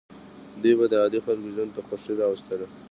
[0.61, 2.67] دوی به د عادي خلکو ژوند ته خوښي راوستله.